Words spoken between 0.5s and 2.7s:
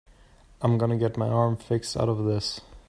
I'm gonna get my arm fixed out of this.